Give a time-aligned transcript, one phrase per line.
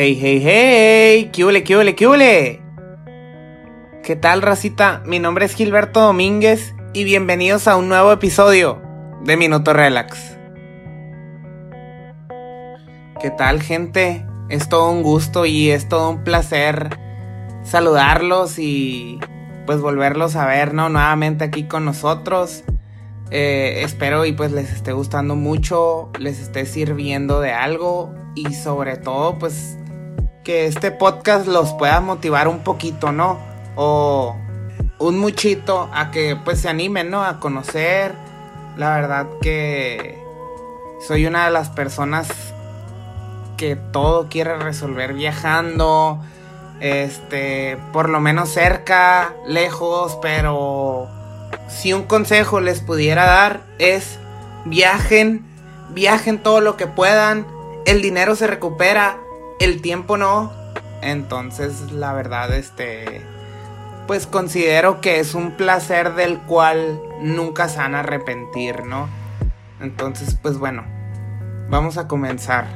[0.00, 2.62] Hey, hey, hey, ¿qué hule, qué hule, qué hule?
[4.04, 5.02] ¿Qué tal, racita?
[5.04, 8.80] Mi nombre es Gilberto Domínguez y bienvenidos a un nuevo episodio
[9.24, 10.38] de Minuto Relax.
[13.20, 14.24] ¿Qué tal, gente?
[14.48, 16.96] Es todo un gusto y es todo un placer
[17.64, 19.18] saludarlos y
[19.66, 20.88] pues volverlos a ver, ¿no?
[20.90, 22.62] Nuevamente aquí con nosotros.
[23.32, 28.96] Eh, espero y pues les esté gustando mucho, les esté sirviendo de algo y sobre
[28.96, 29.76] todo pues
[30.48, 33.38] que este podcast los pueda motivar un poquito, ¿no?
[33.76, 34.34] O
[34.98, 37.22] un muchito a que pues se animen, ¿no?
[37.22, 38.14] A conocer.
[38.78, 40.18] La verdad que
[41.06, 42.28] soy una de las personas
[43.58, 46.18] que todo quiere resolver viajando.
[46.80, 51.08] Este, por lo menos cerca, lejos, pero
[51.68, 54.18] si un consejo les pudiera dar es
[54.64, 55.44] viajen,
[55.90, 57.46] viajen todo lo que puedan.
[57.84, 59.18] El dinero se recupera,
[59.58, 60.52] el tiempo no.
[61.02, 63.22] Entonces, la verdad, este,
[64.06, 69.08] pues considero que es un placer del cual nunca se van a arrepentir, ¿no?
[69.80, 70.84] Entonces, pues bueno,
[71.68, 72.66] vamos a comenzar.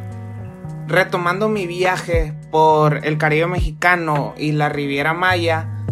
[0.86, 5.84] Retomando mi viaje por el Caribe mexicano y la Riviera Maya,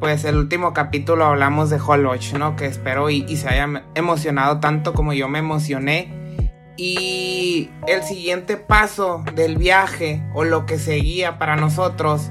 [0.00, 2.56] pues el último capítulo hablamos de Holbox, ¿no?
[2.56, 6.19] Que espero y, y se haya emocionado tanto como yo me emocioné
[6.82, 12.30] y el siguiente paso del viaje o lo que seguía para nosotros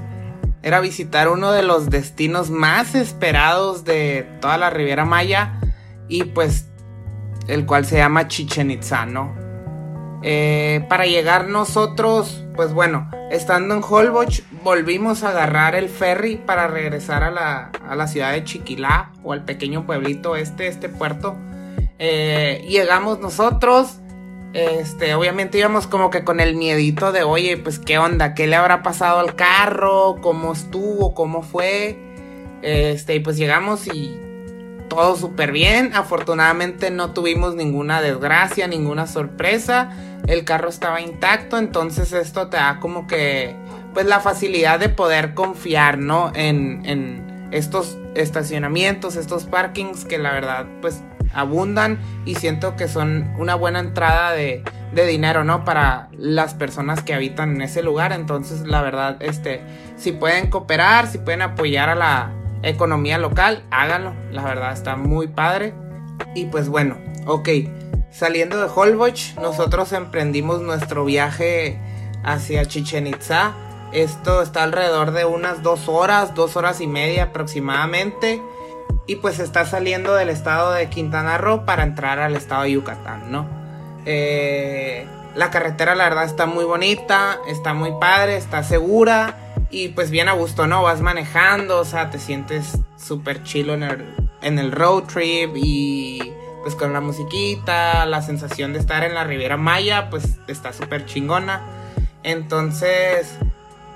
[0.64, 5.60] era visitar uno de los destinos más esperados de toda la Riviera Maya
[6.08, 6.66] y pues
[7.46, 9.36] el cual se llama Chichen Itza, ¿no?
[10.24, 16.66] Eh, para llegar nosotros, pues bueno, estando en Holbox, volvimos a agarrar el ferry para
[16.66, 21.36] regresar a la, a la ciudad de Chiquilá o al pequeño pueblito este, este puerto.
[22.00, 23.99] Eh, llegamos nosotros,
[24.52, 28.56] este, obviamente íbamos como que con el miedito de, oye, pues qué onda, qué le
[28.56, 31.98] habrá pasado al carro, cómo estuvo, cómo fue.
[32.62, 34.18] Este, y pues llegamos y
[34.88, 35.92] todo súper bien.
[35.94, 39.90] Afortunadamente no tuvimos ninguna desgracia, ninguna sorpresa.
[40.26, 43.54] El carro estaba intacto, entonces esto te da como que,
[43.94, 46.32] pues la facilidad de poder confiar, ¿no?
[46.34, 51.02] En, en estos estacionamientos, estos parkings que la verdad, pues
[51.32, 55.64] abundan y siento que son una buena entrada de, de, dinero, ¿no?
[55.64, 58.12] Para las personas que habitan en ese lugar.
[58.12, 59.62] Entonces, la verdad, este,
[59.96, 62.32] si pueden cooperar, si pueden apoyar a la
[62.62, 64.14] economía local, háganlo.
[64.30, 65.74] La verdad, está muy padre.
[66.34, 66.96] Y pues bueno,
[67.26, 67.48] ok.
[68.10, 71.78] Saliendo de Holbox, nosotros emprendimos nuestro viaje
[72.24, 73.52] hacia Chichen Itza.
[73.92, 78.40] Esto está alrededor de unas dos horas, dos horas y media aproximadamente
[79.10, 83.32] y pues está saliendo del estado de Quintana Roo para entrar al estado de Yucatán,
[83.32, 83.44] ¿no?
[84.06, 85.04] Eh,
[85.34, 89.36] la carretera la verdad está muy bonita, está muy padre, está segura
[89.68, 90.84] y pues bien a gusto, ¿no?
[90.84, 96.32] Vas manejando, o sea, te sientes súper chilo en el, en el road trip y
[96.62, 101.04] pues con la musiquita, la sensación de estar en la Riviera Maya, pues está súper
[101.06, 101.62] chingona.
[102.22, 103.34] Entonces,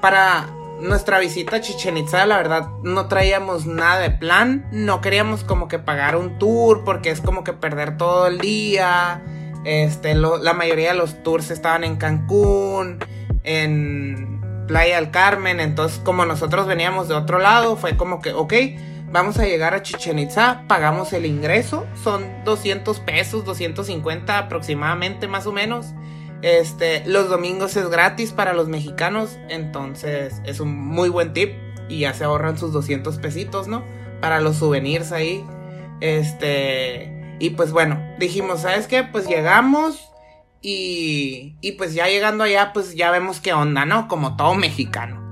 [0.00, 0.48] para
[0.80, 4.66] nuestra visita a Chichen Itza, la verdad, no traíamos nada de plan.
[4.72, 9.22] No queríamos como que pagar un tour porque es como que perder todo el día.
[9.64, 12.98] Este, la mayoría de los tours estaban en Cancún,
[13.44, 15.60] en Playa del Carmen.
[15.60, 18.52] Entonces, como nosotros veníamos de otro lado, fue como que, ok,
[19.10, 21.86] vamos a llegar a Chichen Itza, pagamos el ingreso.
[22.02, 25.94] Son 200 pesos, 250 aproximadamente, más o menos.
[26.42, 31.54] Este, los domingos es gratis para los mexicanos, entonces es un muy buen tip
[31.88, 33.84] y ya se ahorran sus 200 pesitos, ¿no?
[34.20, 35.44] Para los souvenirs ahí.
[36.00, 39.04] Este, y pues bueno, dijimos, ¿sabes qué?
[39.04, 40.10] Pues llegamos
[40.60, 44.08] y, y pues ya llegando allá, pues ya vemos qué onda, ¿no?
[44.08, 45.24] Como todo mexicano.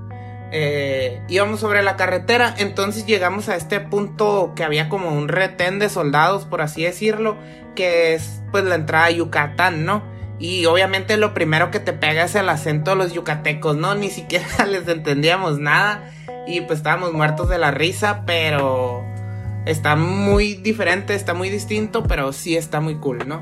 [0.54, 5.78] Eh, íbamos sobre la carretera, entonces llegamos a este punto que había como un retén
[5.78, 7.38] de soldados, por así decirlo,
[7.74, 10.11] que es pues la entrada a Yucatán, ¿no?
[10.42, 13.94] Y obviamente lo primero que te pega es el acento de los yucatecos, ¿no?
[13.94, 16.02] Ni siquiera les entendíamos nada.
[16.48, 19.04] Y pues estábamos muertos de la risa, pero
[19.66, 23.40] está muy diferente, está muy distinto, pero sí está muy cool, ¿no?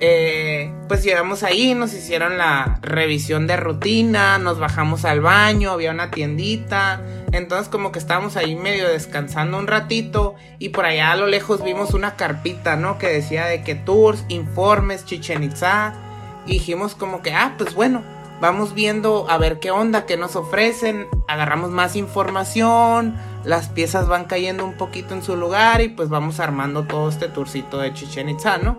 [0.00, 5.92] Eh, pues llegamos ahí, nos hicieron la revisión de rutina, nos bajamos al baño, había
[5.92, 7.00] una tiendita,
[7.30, 11.62] entonces como que estábamos ahí medio descansando un ratito y por allá a lo lejos
[11.62, 12.98] vimos una carpita, ¿no?
[12.98, 15.94] Que decía de que tours, informes, Chichen Itza
[16.46, 18.02] y dijimos como que, ah, pues bueno,
[18.40, 24.24] vamos viendo a ver qué onda, qué nos ofrecen, agarramos más información, las piezas van
[24.24, 28.28] cayendo un poquito en su lugar y pues vamos armando todo este tourcito de Chichen
[28.28, 28.78] Itza, ¿no?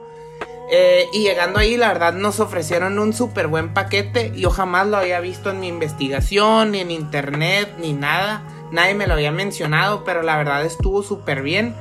[0.70, 4.34] Eh, y llegando ahí, la verdad, nos ofrecieron un súper buen paquete.
[4.36, 8.42] Yo jamás lo había visto en mi investigación, ni en internet, ni nada.
[8.72, 11.76] Nadie me lo había mencionado, pero la verdad estuvo súper bien.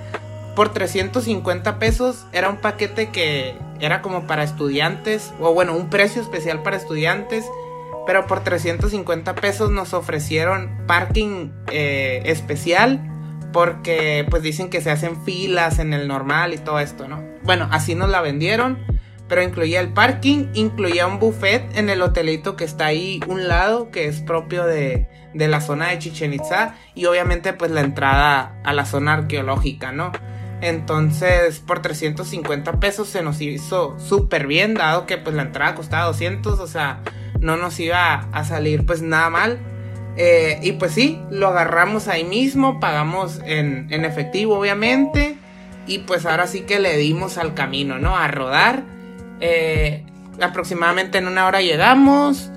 [0.55, 6.23] Por 350 pesos era un paquete que era como para estudiantes, o bueno, un precio
[6.23, 7.44] especial para estudiantes.
[8.06, 13.08] Pero por 350 pesos nos ofrecieron parking eh, especial
[13.52, 17.23] porque pues dicen que se hacen filas en el normal y todo esto, ¿no?
[17.44, 18.79] Bueno, así nos la vendieron,
[19.29, 23.90] pero incluía el parking, incluía un buffet en el hotelito que está ahí un lado,
[23.90, 28.58] que es propio de, de la zona de Chichen Itza, y obviamente pues la entrada
[28.64, 30.12] a la zona arqueológica, ¿no?
[30.62, 36.06] Entonces, por 350 pesos se nos hizo súper bien, dado que pues la entrada costaba
[36.06, 37.00] 200, o sea,
[37.41, 39.59] no nos iba a salir pues nada mal.
[40.17, 45.37] Eh, y pues sí, lo agarramos ahí mismo, pagamos en, efectivo obviamente.
[45.88, 48.17] Y pues ahora sí que le dimos al camino, ¿no?
[48.17, 48.85] A rodar.
[49.41, 50.05] Eh,
[50.41, 52.53] aproximadamente en una hora llegamos.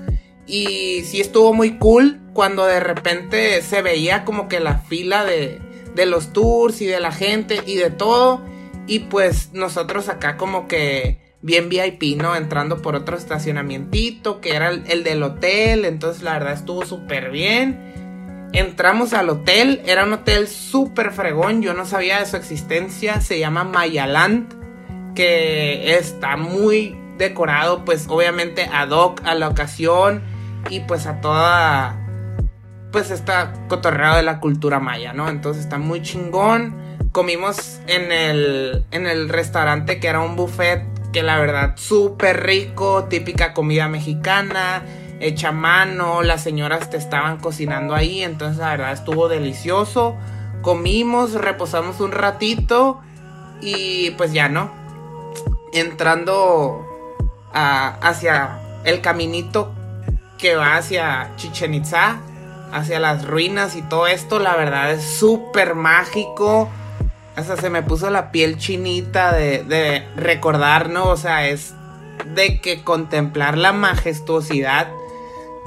[0.46, 5.60] Y sí estuvo muy cool cuando de repente se veía como que la fila de,
[5.96, 8.42] de los tours y de la gente y de todo.
[8.86, 12.36] Y pues nosotros acá como que bien VIP, ¿no?
[12.36, 18.48] Entrando por otro estacionamiento que era el, del hotel, entonces la verdad estuvo súper bien.
[18.52, 23.38] Entramos al hotel, era un hotel súper fregón, yo no sabía de su existencia, se
[23.38, 30.22] llama Mayaland, que está muy decorado, pues obviamente ad hoc a la ocasión
[30.70, 32.05] y pues a toda,
[32.96, 35.28] pues está cotorreado de la cultura maya, ¿no?
[35.28, 36.74] Entonces está muy chingón.
[37.12, 40.82] Comimos en el, en el restaurante que era un buffet
[41.12, 44.82] que la verdad súper rico, típica comida mexicana,
[45.20, 50.16] hecha a mano, las señoras te estaban cocinando ahí, entonces la verdad estuvo delicioso.
[50.62, 53.02] Comimos, reposamos un ratito
[53.60, 54.70] y pues ya no.
[55.74, 56.82] Entrando
[57.52, 59.74] hacia el caminito
[60.38, 62.20] que va hacia Chichen Itza,
[62.76, 66.68] hacia las ruinas y todo esto, la verdad es súper mágico
[67.36, 71.08] hasta se me puso la piel chinita de, de recordar, ¿no?
[71.08, 71.74] O sea, es
[72.34, 74.88] de que contemplar la majestuosidad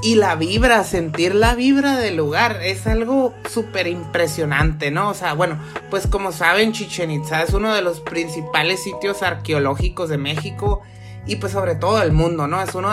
[0.01, 5.09] y la vibra, sentir la vibra del lugar, es algo súper impresionante, ¿no?
[5.09, 5.59] O sea, bueno,
[5.89, 10.81] pues como saben, Chichen Itza es uno de los principales sitios arqueológicos de México
[11.27, 12.61] y pues sobre todo del mundo, ¿no?
[12.61, 12.89] Es, uno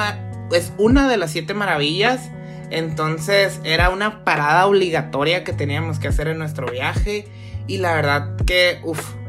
[0.53, 2.31] es una de las siete maravillas,
[2.71, 7.27] entonces era una parada obligatoria que teníamos que hacer en nuestro viaje
[7.67, 8.81] y la verdad que,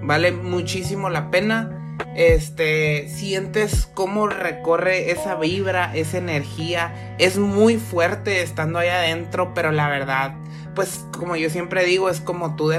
[0.01, 1.73] vale muchísimo la pena.
[2.15, 7.15] Este, sientes cómo recorre esa vibra, esa energía.
[7.19, 10.35] Es muy fuerte estando ahí adentro, pero la verdad,
[10.75, 12.71] pues como yo siempre digo, es como tú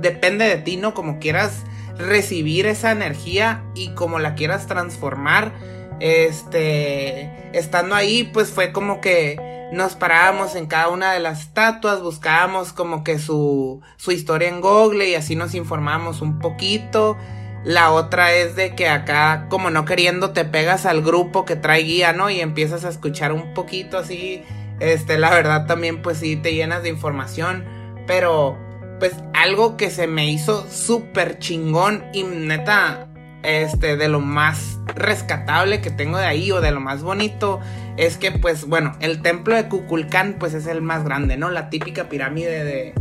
[0.00, 0.94] depende de ti, ¿no?
[0.94, 1.64] Como quieras
[1.98, 5.52] recibir esa energía y como la quieras transformar.
[6.00, 12.00] Este, estando ahí, pues fue como que nos parábamos en cada una de las estatuas,
[12.00, 17.16] buscábamos como que su, su historia en Google y así nos informamos un poquito.
[17.64, 21.82] La otra es de que acá, como no queriendo, te pegas al grupo que trae
[21.82, 22.30] guía, ¿no?
[22.30, 24.42] Y empiezas a escuchar un poquito así.
[24.80, 27.64] Este, la verdad también, pues sí, te llenas de información.
[28.06, 28.56] Pero,
[29.00, 33.07] pues algo que se me hizo súper chingón y neta,
[33.42, 37.60] este, de lo más rescatable que tengo de ahí o de lo más bonito
[37.96, 41.50] es que pues bueno, el templo de Kukulcán pues es el más grande, ¿no?
[41.50, 42.94] La típica pirámide de,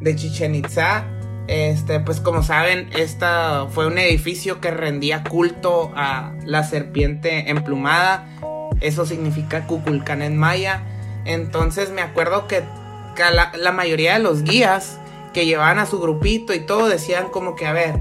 [0.00, 1.04] de Chichen Itza.
[1.46, 8.28] Este, pues como saben, esta fue un edificio que rendía culto a la serpiente emplumada.
[8.80, 10.82] Eso significa Kukulcán en maya.
[11.24, 12.62] Entonces me acuerdo que,
[13.18, 14.98] la, la, mayoría de los guías
[15.34, 18.00] que llevaban a su grupito y todo decían como que, a ver,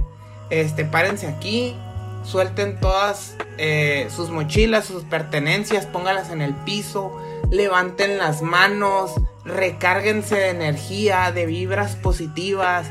[0.50, 1.76] este, párense aquí,
[2.24, 7.18] suelten todas eh, sus mochilas, sus pertenencias, póngalas en el piso,
[7.50, 9.14] levanten las manos,
[9.46, 12.88] recárguense de energía, de vibras positivas,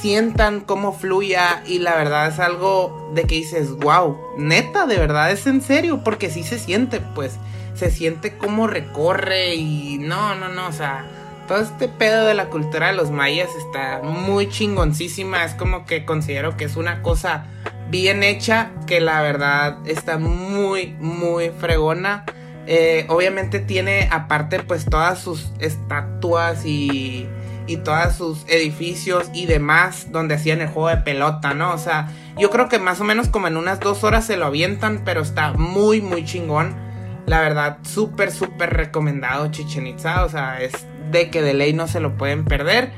[0.00, 5.30] sientan cómo fluya y la verdad es algo de que dices, wow, neta, de verdad
[5.30, 7.36] es en serio, porque sí se siente, pues,
[7.74, 11.06] se siente cómo recorre y no, no, no, o sea,
[11.46, 16.04] todo este pedo de la cultura de los mayas está muy chingoncísima, es como que
[16.04, 17.46] considero que es una cosa
[17.88, 22.24] bien hecha, que la verdad está muy, muy fregona.
[22.66, 27.28] Eh, obviamente tiene aparte pues todas sus estatuas y,
[27.68, 31.72] y todos sus edificios y demás donde hacían el juego de pelota, ¿no?
[31.72, 34.46] O sea, yo creo que más o menos como en unas dos horas se lo
[34.46, 36.85] avientan, pero está muy, muy chingón.
[37.26, 40.24] La verdad, súper, súper recomendado Chichen Itza.
[40.24, 42.92] O sea, es de que de ley no se lo pueden perder.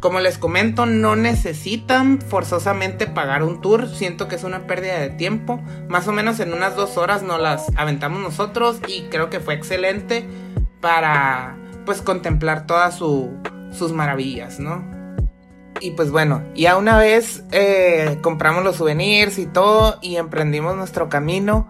[0.00, 3.88] Como les comento, no necesitan forzosamente pagar un tour.
[3.88, 5.60] Siento que es una pérdida de tiempo.
[5.88, 9.54] Más o menos en unas dos horas nos las aventamos nosotros y creo que fue
[9.54, 10.26] excelente
[10.80, 14.84] para pues contemplar todas sus maravillas, ¿no?
[15.80, 21.08] Y pues bueno, ya una vez eh, compramos los souvenirs y todo y emprendimos nuestro
[21.08, 21.68] camino.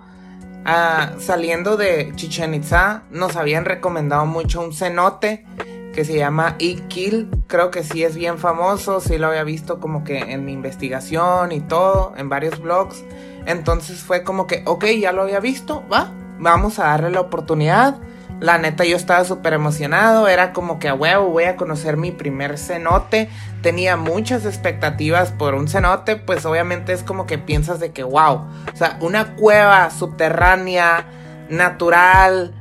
[0.64, 5.44] Ah, saliendo de Chichen Itza, nos habían recomendado mucho un cenote
[5.92, 7.28] que se llama Ikil.
[7.48, 11.52] Creo que sí es bien famoso, sí lo había visto como que en mi investigación
[11.52, 13.04] y todo, en varios blogs.
[13.46, 17.98] Entonces fue como que, ok, ya lo había visto, va, vamos a darle la oportunidad.
[18.42, 22.10] La neta yo estaba súper emocionado, era como que a huevo voy a conocer mi
[22.10, 23.30] primer cenote.
[23.62, 28.48] Tenía muchas expectativas por un cenote, pues obviamente es como que piensas de que wow,
[28.72, 31.06] o sea, una cueva subterránea,
[31.50, 32.52] natural,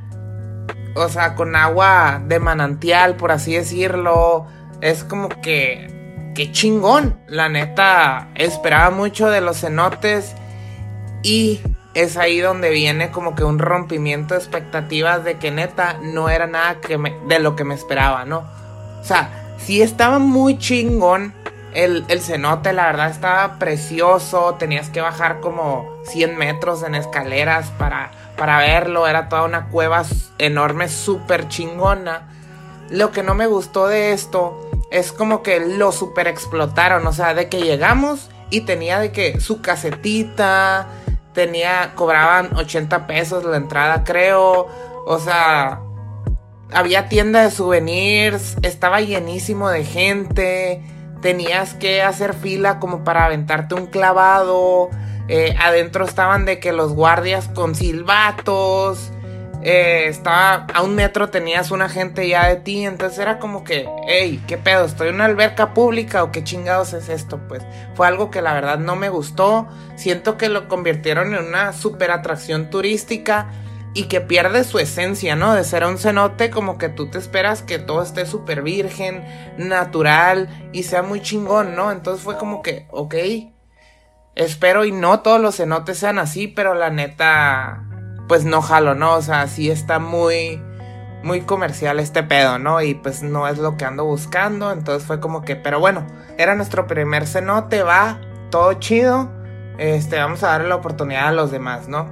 [0.94, 4.46] o sea, con agua de manantial, por así decirlo.
[4.80, 7.18] Es como que, qué chingón.
[7.26, 10.36] La neta, esperaba mucho de los cenotes
[11.24, 11.60] y
[11.94, 16.46] es ahí donde viene como que un rompimiento de expectativas de que neta no era
[16.46, 18.44] nada que de lo que me esperaba, ¿no?
[19.00, 21.34] O sea, sí estaba muy chingón
[21.74, 27.70] el, el, cenote, la verdad estaba precioso, tenías que bajar como 100 metros en escaleras
[27.78, 30.02] para, para verlo, era toda una cueva
[30.38, 32.28] enorme, súper chingona.
[32.90, 37.32] Lo que no me gustó de esto es como que lo super explotaron, o sea,
[37.32, 40.86] de que llegamos y tenía de que su casetita,
[41.32, 44.66] tenía, cobraban 80 pesos la entrada, creo.
[45.06, 45.80] O sea,
[46.72, 50.82] había tienda de souvenirs, estaba llenísimo de gente.
[51.20, 54.90] Tenías que hacer fila como para aventarte un clavado.
[55.28, 59.12] Eh, adentro estaban de que los guardias con silbatos.
[59.64, 63.88] Eh, estaba a un metro tenías una gente ya de ti, entonces era como que,
[64.08, 64.84] hey, ¿qué pedo?
[64.84, 67.40] ¿Estoy en una alberca pública o qué chingados es esto?
[67.46, 67.62] Pues
[67.94, 72.10] fue algo que la verdad no me gustó, siento que lo convirtieron en una super
[72.10, 73.52] atracción turística
[73.94, 75.54] y que pierde su esencia, ¿no?
[75.54, 79.24] De ser un cenote como que tú te esperas que todo esté súper virgen,
[79.58, 81.92] natural y sea muy chingón, ¿no?
[81.92, 83.14] Entonces fue como que, ok,
[84.34, 87.91] espero y no todos los cenotes sean así, pero la neta
[88.28, 89.14] pues no jalo, ¿no?
[89.14, 90.62] O sea, sí está muy,
[91.22, 92.80] muy comercial este pedo, ¿no?
[92.82, 96.06] Y pues no es lo que ando buscando, entonces fue como que, pero bueno,
[96.38, 99.30] era nuestro primer cenote, va, todo chido,
[99.78, 102.08] este, vamos a darle la oportunidad a los demás, ¿no?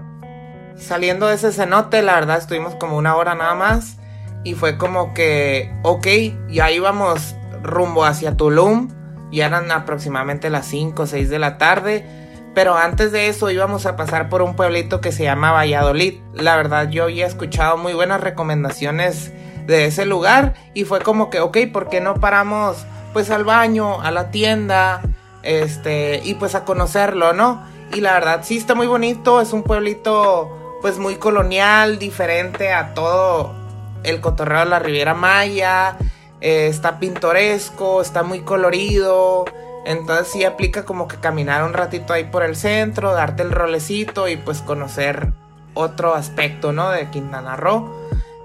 [0.76, 3.99] Saliendo de ese cenote, la verdad estuvimos como una hora nada más
[4.45, 6.07] y fue como que, ok,
[6.49, 8.88] ya íbamos rumbo hacia Tulum,
[9.31, 12.19] ya eran aproximadamente las 5 o 6 de la tarde
[12.54, 16.21] pero antes de eso íbamos a pasar por un pueblito que se llama Valladolid.
[16.35, 19.33] La verdad yo había escuchado muy buenas recomendaciones
[19.66, 24.00] de ese lugar y fue como que, ok, ¿por qué no paramos pues al baño,
[24.00, 25.02] a la tienda,
[25.42, 27.64] este, y pues a conocerlo, ¿no?
[27.92, 32.95] Y la verdad sí está muy bonito, es un pueblito pues muy colonial, diferente a
[32.95, 33.54] todo
[34.02, 35.97] el cotorreo de la Riviera Maya,
[36.40, 39.45] eh, está pintoresco, está muy colorido.
[39.84, 44.28] Entonces sí aplica como que caminar un ratito ahí por el centro, darte el rolecito
[44.28, 45.32] y pues conocer
[45.75, 46.90] otro aspecto, ¿no?
[46.90, 47.90] De Quintana Roo.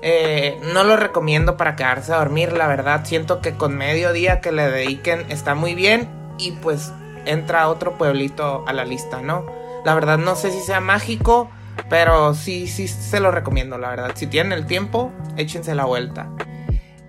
[0.01, 3.06] Eh, no lo recomiendo para quedarse a dormir, la verdad.
[3.06, 6.94] Siento que con medio día que le dediquen está muy bien y pues
[7.25, 9.46] entra otro pueblito a la lista, ¿no?
[9.84, 11.50] La verdad no sé si sea mágico,
[11.89, 14.12] pero sí, sí se lo recomiendo, la verdad.
[14.15, 16.30] Si tienen el tiempo, échense la vuelta.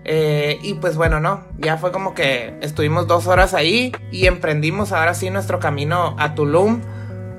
[0.09, 4.93] Eh, y pues bueno, no, ya fue como que estuvimos dos horas ahí y emprendimos
[4.93, 6.81] ahora sí nuestro camino a Tulum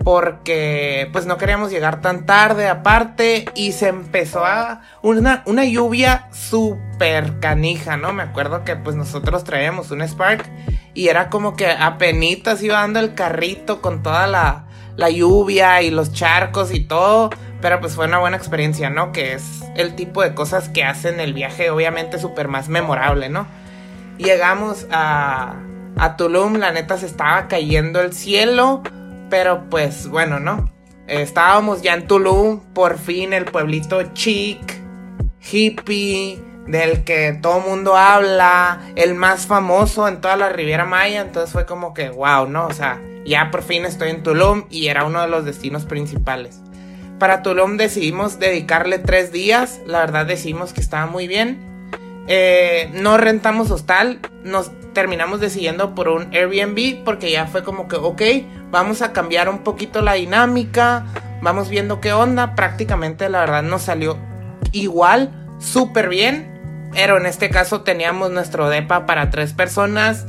[0.05, 6.29] porque pues no queríamos llegar tan tarde aparte y se empezó a una, una lluvia
[6.31, 8.13] súper canija, ¿no?
[8.13, 10.45] Me acuerdo que pues nosotros traíamos un Spark
[10.95, 15.91] y era como que apenas iba dando el carrito con toda la, la lluvia y
[15.91, 17.31] los charcos y todo.
[17.61, 19.13] Pero pues fue una buena experiencia, ¿no?
[19.13, 23.47] Que es el tipo de cosas que hacen el viaje obviamente súper más memorable, ¿no?
[24.17, 25.57] Llegamos a,
[25.97, 28.83] a Tulum, la neta se estaba cayendo el cielo,
[29.31, 30.71] pero pues bueno, ¿no?
[31.07, 34.61] Estábamos ya en Tulum, por fin el pueblito chic,
[35.51, 36.39] hippie,
[36.69, 41.67] del que todo mundo habla, el más famoso en toda la Riviera Maya, entonces fue
[41.67, 42.67] como que wow, ¿no?
[42.67, 46.61] O sea, ya por fin estoy en Tulum y era uno de los destinos principales.
[47.19, 49.81] Para Tulum decidimos dedicarle tres días.
[49.87, 51.59] La verdad decidimos que estaba muy bien.
[52.29, 54.21] Eh, no rentamos hostal.
[54.45, 58.23] Nos terminamos decidiendo por un Airbnb porque ya fue como que, ok,
[58.71, 61.07] vamos a cambiar un poquito la dinámica.
[61.43, 62.55] Vamos viendo qué onda.
[62.55, 64.17] Prácticamente la verdad nos salió
[64.73, 66.91] igual, súper bien.
[66.93, 70.27] Pero en este caso teníamos nuestro DEPA para tres personas.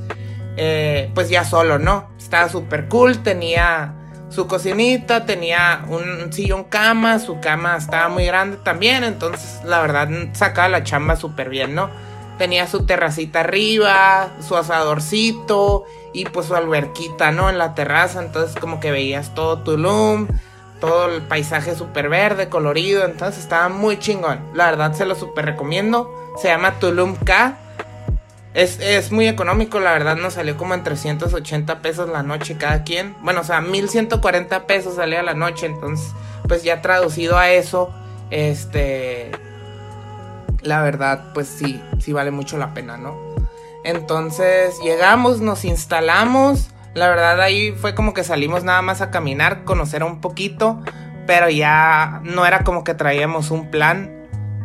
[0.57, 2.09] eh, pues ya solo, ¿no?
[2.17, 3.93] Estaba súper cool, tenía
[4.29, 10.09] su cocinita, tenía un sillón cama, su cama estaba muy grande también, entonces la verdad
[10.33, 11.89] sacaba la chamba súper bien, ¿no?
[12.37, 15.83] Tenía su terracita arriba, su asadorcito
[16.13, 17.49] y pues su alberquita, ¿no?
[17.49, 20.27] En la terraza, entonces como que veías todo Tulum,
[20.79, 24.39] todo el paisaje súper verde, colorido, entonces estaba muy chingón.
[24.53, 26.09] La verdad se lo súper recomiendo.
[26.41, 27.57] Se llama Tulum K.
[28.53, 32.83] Es, es, muy económico, la verdad nos salió como en 380 pesos la noche cada
[32.83, 33.15] quien.
[33.21, 36.11] Bueno, o sea, 1140 pesos salía la noche, entonces
[36.47, 37.93] pues ya traducido a eso,
[38.31, 39.31] este
[40.61, 43.17] la verdad, pues sí, sí vale mucho la pena, ¿no?
[43.83, 46.69] Entonces llegamos, nos instalamos.
[46.93, 50.81] La verdad ahí fue como que salimos nada más a caminar, conocer un poquito,
[51.27, 54.18] pero ya no era como que traíamos un plan,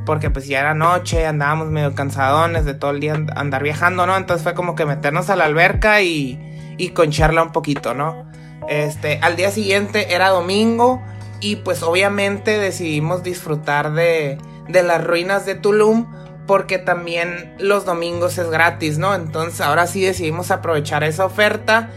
[0.05, 4.17] porque pues ya era noche, andábamos medio cansadones de todo el día andar viajando, ¿no?
[4.17, 6.39] Entonces fue como que meternos a la alberca y,
[6.77, 8.27] y concharla un poquito, ¿no?
[8.69, 11.03] Este, al día siguiente era domingo
[11.41, 16.07] y pues obviamente decidimos disfrutar de, de las ruinas de Tulum
[16.47, 19.15] porque también los domingos es gratis, ¿no?
[19.15, 21.91] Entonces ahora sí decidimos aprovechar esa oferta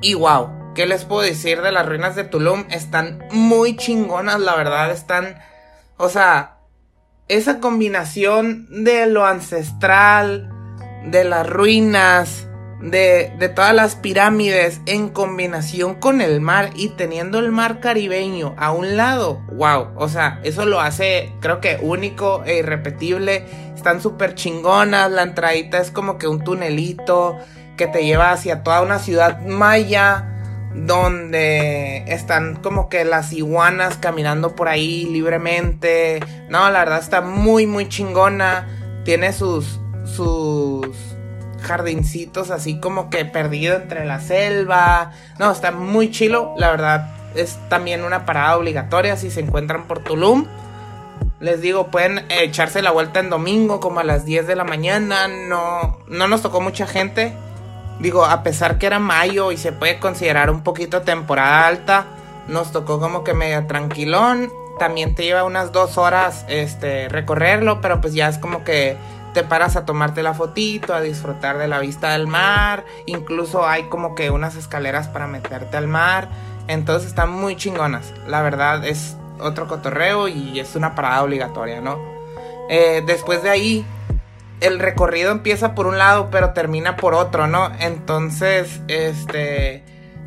[0.00, 2.64] y wow, ¿qué les puedo decir de las ruinas de Tulum?
[2.70, 5.38] Están muy chingonas, la verdad, están,
[5.96, 6.59] o sea,
[7.30, 10.50] esa combinación de lo ancestral,
[11.06, 12.48] de las ruinas,
[12.82, 18.72] de, todas las pirámides en combinación con el mar y teniendo el mar caribeño a
[18.72, 23.44] un lado, wow, o sea, eso lo hace creo que único e irrepetible,
[23.76, 27.38] están súper chingonas, la entradita es como que un tunelito
[27.76, 30.29] que te lleva hacia toda una ciudad maya
[30.74, 37.66] donde están como que las iguanas caminando por ahí libremente, no, la verdad está muy
[37.66, 38.68] muy chingona,
[39.04, 40.88] tiene sus sus
[41.60, 45.12] jardincitos así como que perdido entre la selva.
[45.38, 46.54] No, está muy chilo.
[46.56, 50.46] La verdad es también una parada obligatoria si se encuentran por Tulum.
[51.38, 55.28] Les digo, pueden echarse la vuelta en domingo como a las 10 de la mañana.
[55.28, 57.32] No, no nos tocó mucha gente.
[58.00, 62.06] Digo, a pesar que era mayo y se puede considerar un poquito temporada alta,
[62.48, 64.50] nos tocó como que medio tranquilón.
[64.78, 68.96] También te lleva unas dos horas este, recorrerlo, pero pues ya es como que
[69.34, 73.84] te paras a tomarte la fotito, a disfrutar de la vista del mar, incluso hay
[73.84, 76.28] como que unas escaleras para meterte al mar,
[76.66, 81.98] entonces están muy chingonas, la verdad es otro cotorreo y es una parada obligatoria, ¿no?
[82.68, 83.86] Eh, después de ahí,
[84.60, 87.72] el recorrido empieza por un lado, pero termina por otro, ¿no?
[87.80, 89.82] Entonces, este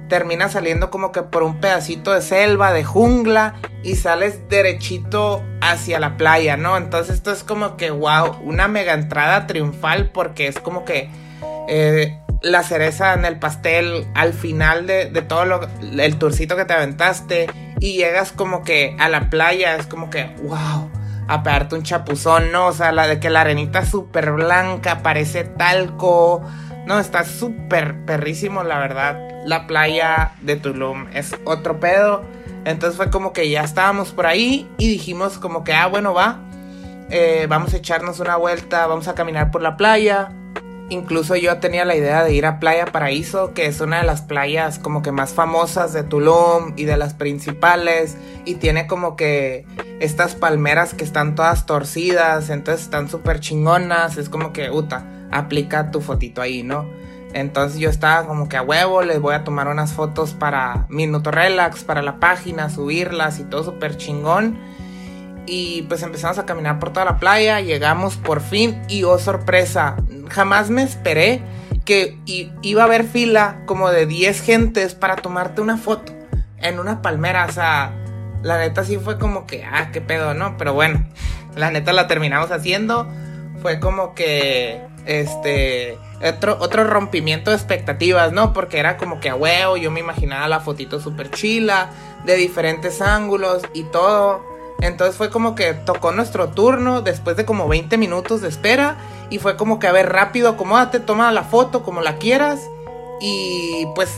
[0.09, 5.99] termina saliendo como que por un pedacito de selva, de jungla, y sales derechito hacia
[5.99, 6.77] la playa, ¿no?
[6.77, 11.09] Entonces esto es como que, wow, una mega entrada triunfal porque es como que
[11.67, 16.65] eh, la cereza en el pastel al final de, de todo lo, el tourcito que
[16.65, 17.47] te aventaste
[17.79, 20.91] y llegas como que a la playa, es como que, wow
[21.27, 22.67] a pegarte un chapuzón, ¿no?
[22.67, 26.41] O sea, la de que la arenita es súper blanca, parece talco.
[26.85, 29.19] No, está súper perrísimo, la verdad.
[29.45, 32.23] La playa de Tulum es otro pedo.
[32.65, 36.39] Entonces fue como que ya estábamos por ahí y dijimos como que, ah, bueno, va.
[37.09, 40.31] Eh, vamos a echarnos una vuelta, vamos a caminar por la playa.
[40.89, 44.21] Incluso yo tenía la idea de ir a Playa Paraíso, que es una de las
[44.21, 48.17] playas como que más famosas de Tulum y de las principales.
[48.45, 49.65] Y tiene como que
[49.99, 54.17] estas palmeras que están todas torcidas, entonces están súper chingonas.
[54.17, 56.85] Es como que, uta, aplica tu fotito ahí, ¿no?
[57.33, 61.31] Entonces yo estaba como que a huevo, les voy a tomar unas fotos para Minuto
[61.31, 64.59] Relax, para la página, subirlas y todo súper chingón.
[65.45, 69.97] Y pues empezamos a caminar por toda la playa, llegamos por fin y oh sorpresa,
[70.33, 71.41] jamás me esperé
[71.85, 72.17] que
[72.61, 76.13] iba a haber fila como de 10 gentes para tomarte una foto
[76.57, 77.93] en una palmera, o sea,
[78.41, 80.57] la neta sí fue como que, ah, qué pedo, ¿no?
[80.57, 81.05] Pero bueno,
[81.55, 83.07] la neta la terminamos haciendo,
[83.61, 88.53] fue como que, este, otro, otro rompimiento de expectativas, ¿no?
[88.53, 91.89] Porque era como que a huevo, yo me imaginaba la fotito súper chila,
[92.25, 94.52] de diferentes ángulos y todo.
[94.83, 98.97] Entonces fue como que tocó nuestro turno después de como 20 minutos de espera
[99.29, 102.59] y fue como que a ver rápido, acomódate, toma la foto como la quieras
[103.21, 104.09] y pues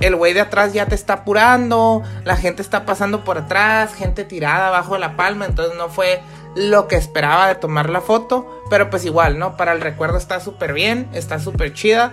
[0.00, 4.24] el güey de atrás ya te está apurando, la gente está pasando por atrás, gente
[4.24, 6.22] tirada abajo de la palma, entonces no fue
[6.56, 9.58] lo que esperaba de tomar la foto, pero pues igual, ¿no?
[9.58, 12.10] Para el recuerdo está súper bien, está súper chida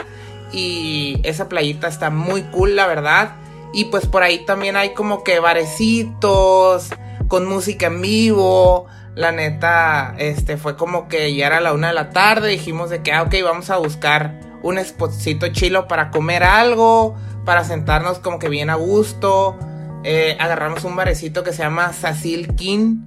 [0.52, 3.36] y esa playita está muy cool, la verdad.
[3.74, 6.90] Y pues por ahí también hay como que barecitos
[7.32, 8.88] con música en vivo.
[9.16, 13.04] La neta, este fue como que ya era la una de la tarde, dijimos de
[13.04, 17.16] que, ah, ok, vamos a buscar un spotcito chilo para comer algo,
[17.46, 19.58] para sentarnos como que bien a gusto.
[20.04, 23.06] Eh, agarramos un barecito que se llama Sasil King.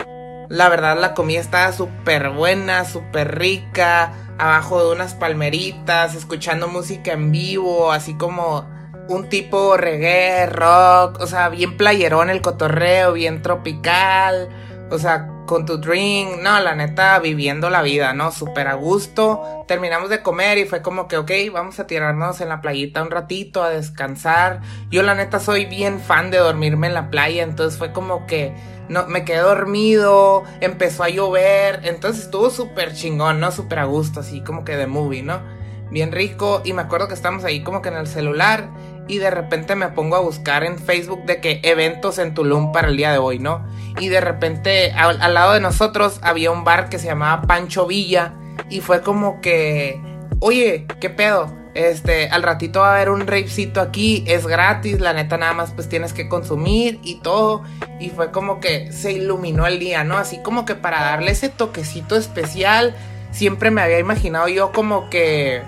[0.49, 7.13] La verdad la comida estaba súper buena, súper rica, abajo de unas palmeritas, escuchando música
[7.13, 8.74] en vivo, así como
[9.09, 14.49] un tipo reggae, rock, o sea, bien playerón el cotorreo, bien tropical,
[14.91, 18.33] o sea, con tu drink, no, la neta, viviendo la vida, ¿no?
[18.33, 19.65] Súper a gusto.
[19.67, 23.11] Terminamos de comer y fue como que, ok, vamos a tirarnos en la playita un
[23.11, 24.61] ratito, a descansar.
[24.91, 28.55] Yo la neta soy bien fan de dormirme en la playa, entonces fue como que
[28.89, 33.51] no, me quedé dormido, empezó a llover, entonces estuvo súper chingón, ¿no?
[33.51, 35.41] Súper a gusto, así como que de movie, ¿no?
[35.91, 38.69] Bien rico y me acuerdo que estamos ahí como que en el celular
[39.07, 42.89] y de repente me pongo a buscar en Facebook de que eventos en Tulum para
[42.89, 43.67] el día de hoy, ¿no?
[43.99, 48.35] Y de repente al, lado de nosotros había un bar que se llamaba Pancho Villa
[48.71, 50.01] y fue como que,
[50.41, 51.53] oye, ¿qué pedo?
[51.75, 55.73] Este, al ratito va a haber un ravecito aquí, es gratis, la neta nada más
[55.73, 57.63] pues tienes que consumir y todo.
[58.01, 60.17] Y fue como que se iluminó el día, ¿no?
[60.17, 62.95] Así como que para darle ese toquecito especial,
[63.33, 65.63] siempre me había imaginado yo como que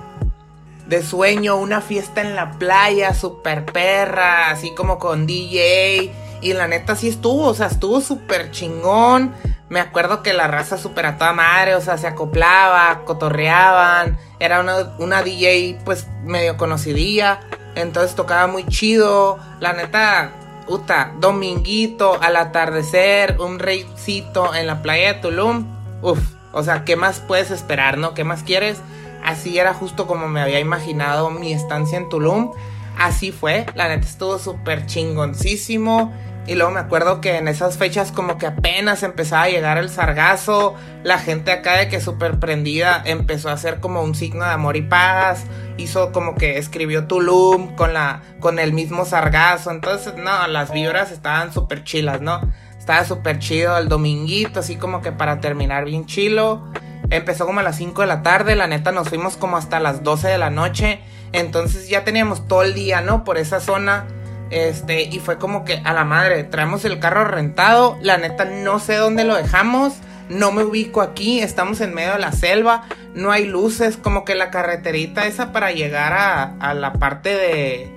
[0.87, 6.13] de sueño, una fiesta en la playa, super perra, así como con DJ.
[6.41, 9.35] Y la neta sí estuvo, o sea, estuvo súper chingón.
[9.69, 14.17] Me acuerdo que la raza super a toda madre, o sea, se acoplaba, cotorreaban.
[14.39, 17.41] Era una, una DJ pues medio conocidilla.
[17.75, 19.39] Entonces tocaba muy chido.
[19.59, 20.33] La neta,
[20.67, 25.67] puta, dominguito, al atardecer, un reycito en la playa de Tulum.
[26.03, 26.21] Uf,
[26.53, 28.15] o sea, ¿qué más puedes esperar, no?
[28.15, 28.81] ¿Qué más quieres?
[29.27, 32.53] Así era justo como me había imaginado mi estancia en Tulum.
[32.97, 36.13] Así fue, la neta estuvo súper chingoncísimo.
[36.47, 39.91] Y luego me acuerdo que en esas fechas como que apenas empezaba a llegar el
[39.91, 40.77] sargazo.
[41.03, 44.77] La gente acá de que súper prendida empezó a hacer como un signo de amor
[44.77, 45.45] y paz.
[45.77, 49.73] Hizo como que escribió Tulum con, la, con el mismo sargazo.
[49.73, 52.41] Entonces, no, las vibras estaban súper chilas, ¿no?
[52.79, 56.63] Estaba súper chido el dominguito, así como que para terminar bien chilo.
[57.11, 60.03] Empezó como a las 5 de la tarde, la neta nos fuimos como hasta las
[60.03, 61.01] 12 de la noche.
[61.33, 63.25] Entonces ya teníamos todo el día, ¿no?
[63.25, 64.07] Por esa zona.
[64.51, 68.79] Este, y fue como que a la madre, traemos el carro rentado, la neta no
[68.79, 69.95] sé dónde lo dejamos,
[70.29, 74.37] no me ubico aquí, estamos en medio de la selva, no hay luces, como que
[74.37, 77.97] la carreterita esa para llegar a, a la parte de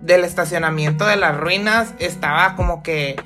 [0.00, 3.16] del estacionamiento de las ruinas estaba como que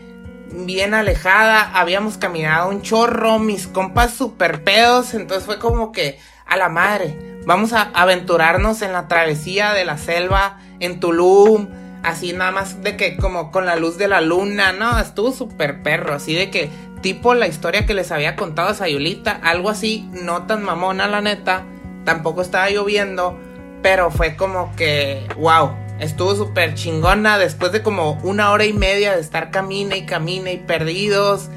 [0.51, 6.57] bien alejada, habíamos caminado un chorro, mis compas super pedos, entonces fue como que a
[6.57, 11.69] la madre, vamos a aventurarnos en la travesía de la selva en Tulum,
[12.03, 15.83] así nada más de que como con la luz de la luna, no, estuvo súper
[15.83, 20.09] perro, así de que tipo la historia que les había contado a Sayulita, algo así,
[20.13, 21.65] no tan mamona la neta,
[22.05, 23.39] tampoco estaba lloviendo,
[23.83, 29.15] pero fue como que, wow, Estuvo súper chingona después de como una hora y media
[29.15, 31.51] de estar camina y camina y perdidos.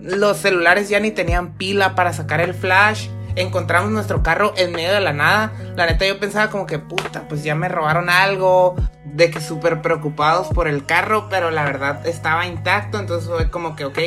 [0.00, 3.08] Los celulares ya ni tenían pila para sacar el flash.
[3.36, 5.52] Encontramos nuestro carro en medio de la nada.
[5.76, 8.74] La neta yo pensaba como que puta, pues ya me robaron algo.
[9.04, 12.98] De que súper preocupados por el carro, pero la verdad estaba intacto.
[12.98, 13.98] Entonces fue como que ok,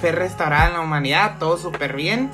[0.00, 2.30] fue restaurada en la humanidad, todo súper bien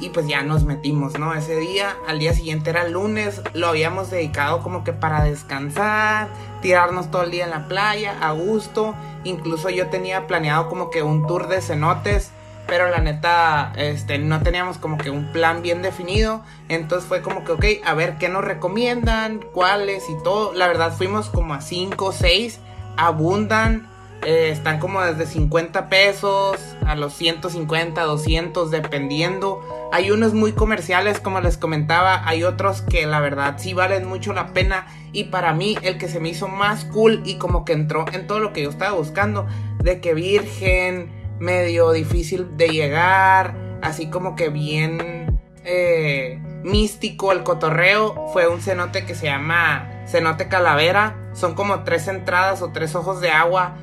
[0.00, 1.34] y pues ya nos metimos, ¿no?
[1.34, 6.28] Ese día, al día siguiente era lunes, lo habíamos dedicado como que para descansar,
[6.62, 11.02] tirarnos todo el día en la playa, a gusto, incluso yo tenía planeado como que
[11.02, 12.32] un tour de cenotes,
[12.66, 17.44] pero la neta, este, no teníamos como que un plan bien definido, entonces fue como
[17.44, 21.60] que, ok, a ver qué nos recomiendan, cuáles y todo, la verdad fuimos como a
[21.60, 22.60] 5 o 6,
[22.96, 23.89] abundan,
[24.22, 26.56] eh, están como desde 50 pesos
[26.86, 29.62] a los 150, 200, dependiendo.
[29.92, 32.28] Hay unos muy comerciales, como les comentaba.
[32.28, 34.86] Hay otros que la verdad sí valen mucho la pena.
[35.12, 38.26] Y para mí, el que se me hizo más cool y como que entró en
[38.26, 39.46] todo lo que yo estaba buscando,
[39.78, 48.28] de que virgen, medio difícil de llegar, así como que bien eh, místico el cotorreo,
[48.34, 51.16] fue un cenote que se llama Cenote Calavera.
[51.32, 53.76] Son como tres entradas o tres ojos de agua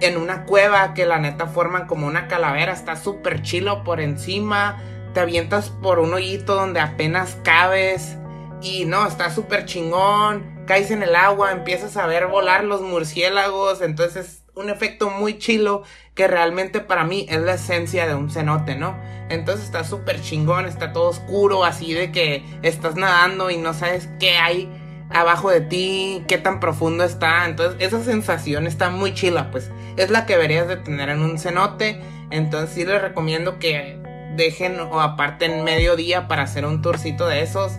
[0.00, 4.82] en una cueva que la neta forman como una calavera, está súper chilo por encima,
[5.14, 8.16] te avientas por un hoyito donde apenas cabes
[8.60, 13.80] y no, está súper chingón, caes en el agua, empiezas a ver volar los murciélagos,
[13.80, 15.82] entonces es un efecto muy chilo
[16.14, 18.98] que realmente para mí es la esencia de un cenote, ¿no?
[19.28, 24.08] Entonces está súper chingón, está todo oscuro, así de que estás nadando y no sabes
[24.18, 24.70] qué hay
[25.10, 27.46] abajo de ti, qué tan profundo está.
[27.46, 31.38] Entonces, esa sensación está muy chila, pues es la que deberías de tener en un
[31.38, 32.00] cenote.
[32.30, 34.00] Entonces, sí les recomiendo que
[34.36, 37.72] dejen o aparten medio día para hacer un tourcito de esos.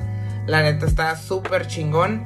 [0.46, 2.26] La neta está súper chingón.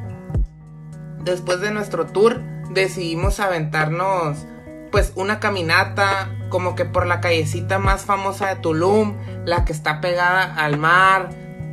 [1.23, 4.45] Después de nuestro tour decidimos aventarnos
[4.91, 10.01] pues una caminata como que por la callecita más famosa de Tulum, la que está
[10.01, 11.29] pegada al mar.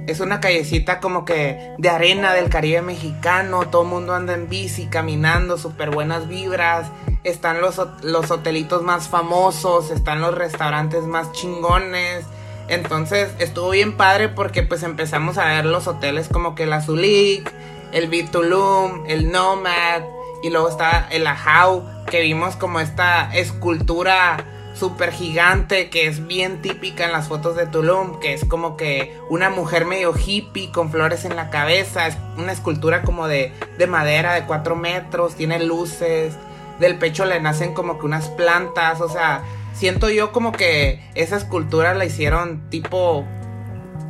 [0.09, 4.49] Es una callecita como que de arena del Caribe mexicano, todo el mundo anda en
[4.49, 6.87] bici, caminando, súper buenas vibras.
[7.25, 12.25] Están los, los hotelitos más famosos, están los restaurantes más chingones.
[12.69, 17.53] Entonces estuvo bien padre porque pues empezamos a ver los hoteles como que el Azulik,
[17.93, 20.05] el Bitulum, el Nomad
[20.43, 24.39] y luego está el Ahau que vimos como esta escultura
[24.79, 29.17] súper gigante que es bien típica en las fotos de Tulum, que es como que
[29.29, 33.87] una mujer medio hippie con flores en la cabeza, es una escultura como de, de
[33.87, 36.35] madera de 4 metros, tiene luces,
[36.79, 41.37] del pecho le nacen como que unas plantas, o sea, siento yo como que esa
[41.37, 43.25] escultura la hicieron tipo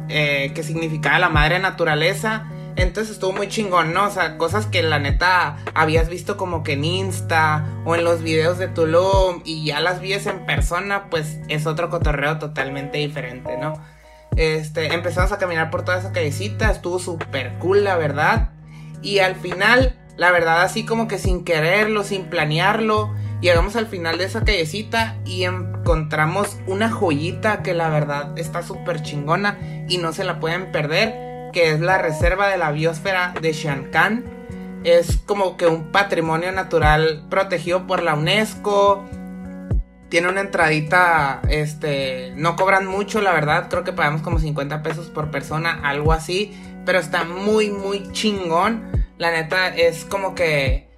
[0.09, 2.47] eh, que significaba la madre naturaleza.
[2.79, 4.07] Entonces estuvo muy chingón, ¿no?
[4.07, 8.23] O sea, cosas que la neta habías visto como que en Insta o en los
[8.23, 13.57] videos de Tulum y ya las vies en persona, pues es otro cotorreo totalmente diferente,
[13.57, 13.75] ¿no?
[14.37, 18.51] Este, empezamos a caminar por toda esa callecita, estuvo súper cool, la verdad.
[19.03, 24.19] Y al final, la verdad, así como que sin quererlo, sin planearlo, Llegamos al final
[24.19, 30.13] de esa callecita y encontramos una joyita que la verdad está súper chingona y no
[30.13, 31.28] se la pueden perder,
[31.59, 34.23] que es la reserva de la biosfera de Shankan.
[34.85, 39.05] Es como que un patrimonio natural protegido por la UNESCO.
[40.09, 45.07] Tiene una entradita, este, no cobran mucho, la verdad, creo que pagamos como 50 pesos
[45.09, 48.85] por persona, algo así, pero está muy, muy chingón.
[49.19, 50.89] La neta es como que,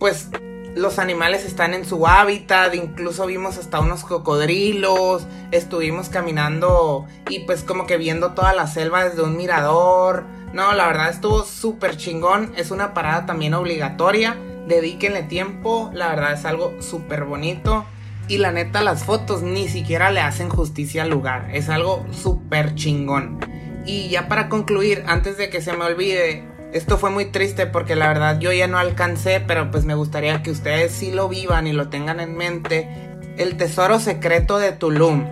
[0.00, 0.28] pues,
[0.76, 7.62] los animales están en su hábitat, incluso vimos hasta unos cocodrilos, estuvimos caminando y pues
[7.62, 10.24] como que viendo toda la selva desde un mirador.
[10.52, 16.32] No, la verdad estuvo súper chingón, es una parada también obligatoria, dedíquenle tiempo, la verdad
[16.32, 17.84] es algo súper bonito.
[18.28, 22.76] Y la neta las fotos ni siquiera le hacen justicia al lugar, es algo súper
[22.76, 23.40] chingón.
[23.84, 27.96] Y ya para concluir, antes de que se me olvide, esto fue muy triste porque
[27.96, 31.66] la verdad yo ya no alcancé, pero pues me gustaría que ustedes sí lo vivan
[31.66, 32.88] y lo tengan en mente.
[33.36, 35.26] El tesoro secreto de Tulum.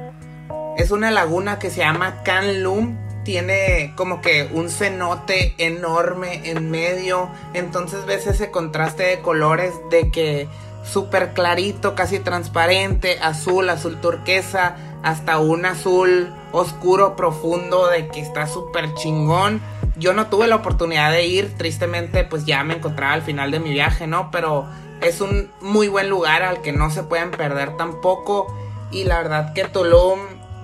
[0.77, 2.96] Es una laguna que se llama Canlum.
[3.24, 7.31] Tiene como que un cenote enorme en medio.
[7.55, 10.48] Entonces ves ese contraste de colores de que
[10.83, 18.46] súper clarito, casi transparente, azul, azul turquesa, hasta un azul oscuro, profundo, de que está
[18.46, 19.61] súper chingón
[19.99, 23.61] yo no tuve la oportunidad de ir, tristemente pues ya me encontraba al final de
[23.61, 24.31] mi viaje, ¿no?
[24.31, 24.67] Pero
[25.01, 28.55] es un muy buen lugar al que no se pueden perder tampoco.
[28.91, 30.21] Y la verdad que Tulum,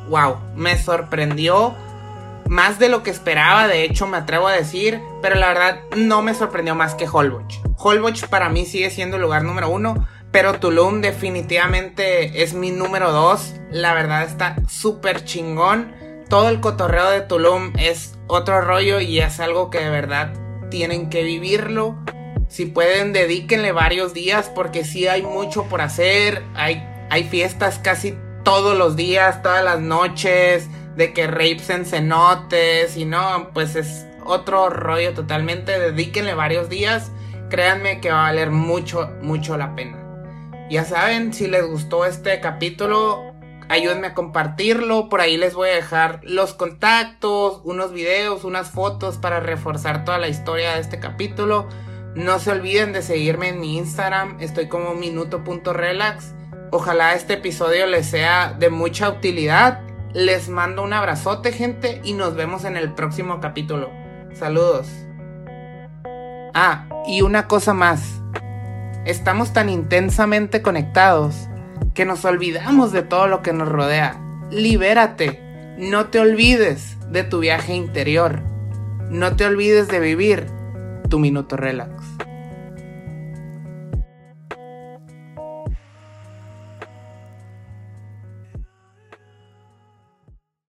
[0.08, 1.74] wow, me sorprendió
[2.48, 6.22] más de lo que esperaba, de hecho me atrevo a decir, pero la verdad no
[6.22, 7.60] me sorprendió más que Holbox.
[7.76, 13.12] Holbox para mí sigue siendo el lugar número uno, pero Tulum definitivamente es mi número
[13.12, 13.54] dos.
[13.70, 15.94] La verdad está súper chingón
[16.28, 20.32] todo el cotorreo de Tulum es otro rollo y es algo que de verdad
[20.70, 21.96] tienen que vivirlo.
[22.48, 26.42] Si pueden, dedíquenle varios días porque sí hay mucho por hacer.
[26.54, 32.96] Hay, hay fiestas casi todos los días, todas las noches, de que rapes en cenotes
[32.96, 35.78] y no, pues es otro rollo totalmente.
[35.78, 37.10] Dedíquenle varios días.
[37.50, 39.98] Créanme que va a valer mucho, mucho la pena.
[40.70, 43.33] Ya saben, si les gustó este capítulo,
[43.68, 45.08] ayúdenme a compartirlo.
[45.08, 50.18] Por ahí les voy a dejar los contactos, unos videos, unas fotos para reforzar toda
[50.18, 51.68] la historia de este capítulo.
[52.14, 56.34] No se olviden de seguirme en mi Instagram, estoy como minuto.relax.
[56.70, 59.80] Ojalá este episodio les sea de mucha utilidad.
[60.12, 63.90] Les mando un abrazote, gente, y nos vemos en el próximo capítulo.
[64.32, 64.88] Saludos.
[66.54, 68.20] Ah, y una cosa más.
[69.04, 71.48] Estamos tan intensamente conectados
[71.94, 74.20] que nos olvidamos de todo lo que nos rodea.
[74.50, 75.40] Libérate.
[75.78, 78.42] No te olvides de tu viaje interior.
[79.10, 80.46] No te olvides de vivir
[81.08, 82.13] tu minuto relax.